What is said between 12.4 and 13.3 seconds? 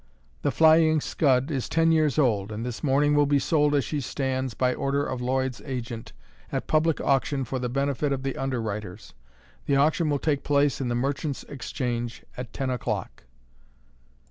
ten o'clock.